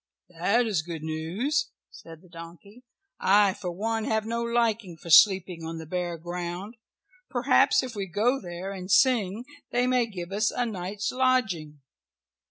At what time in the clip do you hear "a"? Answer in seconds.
10.49-10.65